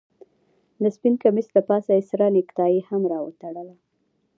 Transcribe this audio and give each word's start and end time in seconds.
د 0.81 0.83
سپين 0.95 1.13
کميس 1.23 1.47
له 1.55 1.61
پاسه 1.69 1.91
يې 1.97 2.03
سره 2.11 2.25
نيكټايي 2.35 2.79
هم 2.89 3.01
راوتړله. 3.13 3.75